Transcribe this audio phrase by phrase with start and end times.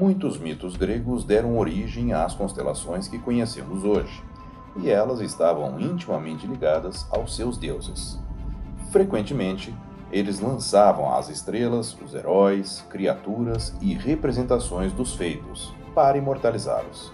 [0.00, 4.24] Muitos mitos gregos deram origem às constelações que conhecemos hoje,
[4.76, 8.18] e elas estavam intimamente ligadas aos seus deuses.
[8.90, 9.74] Frequentemente,
[10.10, 17.12] eles lançavam às estrelas os heróis, criaturas e representações dos feitos para imortalizá-los.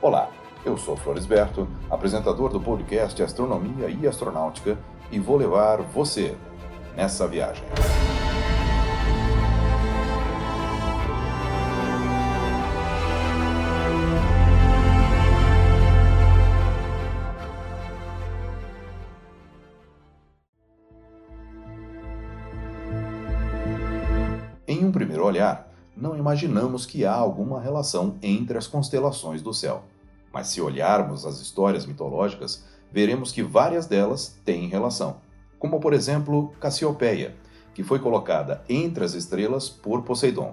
[0.00, 0.30] Olá,
[0.64, 4.78] eu sou Floresberto, apresentador do podcast Astronomia e Astronáutica,
[5.10, 6.36] e vou levar você
[6.96, 7.64] nessa viagem.
[24.82, 29.84] Em um primeiro olhar, não imaginamos que há alguma relação entre as constelações do céu.
[30.32, 35.18] Mas se olharmos as histórias mitológicas, veremos que várias delas têm relação.
[35.56, 37.36] Como, por exemplo, Cassiopeia,
[37.72, 40.52] que foi colocada entre as estrelas por Poseidon.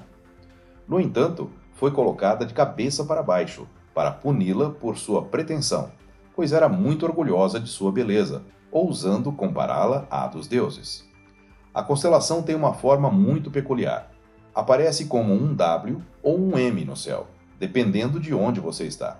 [0.88, 5.92] No entanto, foi colocada de cabeça para baixo, para puni-la por sua pretensão,
[6.36, 11.04] pois era muito orgulhosa de sua beleza, ousando compará-la à dos deuses.
[11.74, 14.09] A constelação tem uma forma muito peculiar.
[14.60, 19.18] Aparece como um W ou um M no céu, dependendo de onde você está.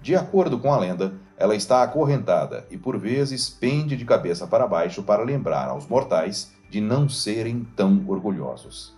[0.00, 4.66] De acordo com a lenda, ela está acorrentada e por vezes pende de cabeça para
[4.66, 8.96] baixo para lembrar aos mortais de não serem tão orgulhosos.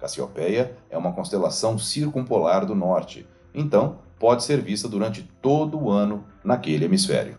[0.00, 6.24] Cassiopeia é uma constelação circumpolar do norte, então pode ser vista durante todo o ano
[6.42, 7.38] naquele hemisfério.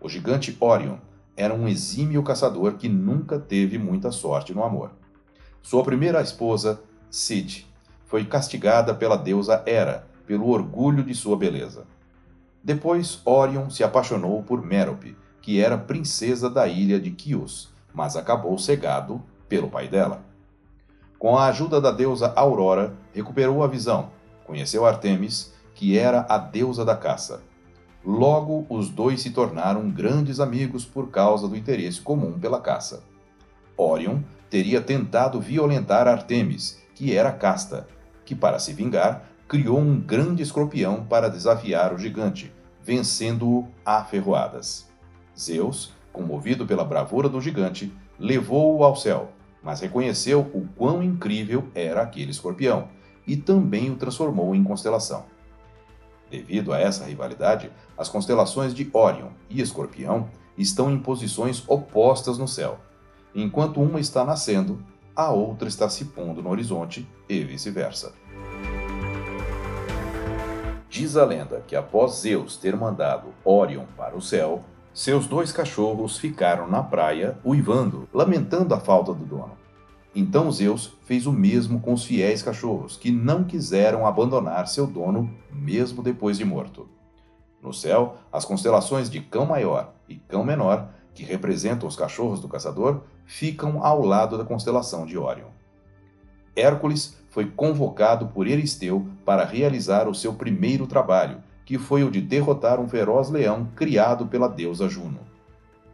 [0.00, 0.96] O gigante Orion
[1.36, 4.92] era um exímio caçador que nunca teve muita sorte no amor.
[5.62, 7.66] Sua primeira esposa, Cid,
[8.06, 11.86] foi castigada pela deusa Hera pelo orgulho de sua beleza.
[12.62, 18.58] Depois, Orion se apaixonou por Mérope, que era princesa da ilha de Chios, mas acabou
[18.58, 20.22] cegado pelo pai dela.
[21.18, 24.10] Com a ajuda da deusa Aurora, recuperou a visão,
[24.44, 27.42] conheceu Artemis, que era a deusa da caça,
[28.04, 33.02] Logo, os dois se tornaram grandes amigos por causa do interesse comum pela caça.
[33.76, 34.20] Orion
[34.50, 37.86] teria tentado violentar Artemis, que era casta,
[38.24, 44.88] que, para se vingar, criou um grande escorpião para desafiar o gigante, vencendo-o a ferroadas.
[45.38, 49.30] Zeus, comovido pela bravura do gigante, levou-o ao céu,
[49.62, 52.88] mas reconheceu o quão incrível era aquele escorpião
[53.26, 55.24] e também o transformou em constelação.
[56.30, 62.46] Devido a essa rivalidade, as constelações de Órion e Escorpião estão em posições opostas no
[62.46, 62.78] céu.
[63.34, 64.82] Enquanto uma está nascendo,
[65.14, 68.12] a outra está se pondo no horizonte e vice-versa.
[70.88, 76.18] Diz a lenda que após Zeus ter mandado Órion para o céu, seus dois cachorros
[76.18, 79.52] ficaram na praia uivando, lamentando a falta do dono.
[80.14, 85.32] Então Zeus fez o mesmo com os fiéis cachorros, que não quiseram abandonar seu dono
[85.52, 86.88] mesmo depois de morto.
[87.62, 92.48] No céu, as constelações de Cão Maior e Cão Menor, que representam os cachorros do
[92.48, 95.48] caçador, ficam ao lado da constelação de Órion.
[96.56, 102.22] Hércules foi convocado por Euristeu para realizar o seu primeiro trabalho, que foi o de
[102.22, 105.20] derrotar um feroz leão criado pela deusa Juno.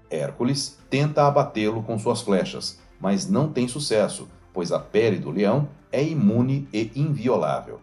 [0.09, 5.69] Hércules tenta abatê-lo com suas flechas, mas não tem sucesso, pois a pele do leão
[5.91, 7.81] é imune e inviolável.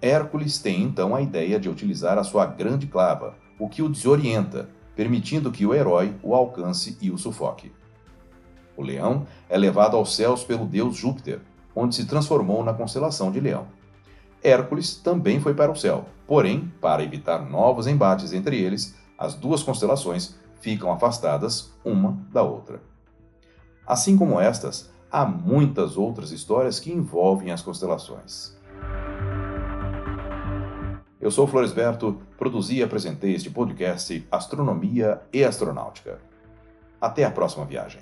[0.00, 4.68] Hércules tem então a ideia de utilizar a sua grande clava, o que o desorienta,
[4.94, 7.72] permitindo que o herói o alcance e o sufoque.
[8.76, 11.40] O leão é levado aos céus pelo deus Júpiter,
[11.74, 13.66] onde se transformou na constelação de Leão.
[14.42, 19.62] Hércules também foi para o céu, porém, para evitar novos embates entre eles, as duas
[19.62, 22.80] constelações ficam afastadas uma da outra.
[23.86, 28.56] Assim como estas, há muitas outras histórias que envolvem as constelações.
[31.20, 36.18] Eu sou Floresberto, produzi e apresentei este podcast Astronomia e Astronáutica.
[37.00, 38.00] Até a próxima viagem.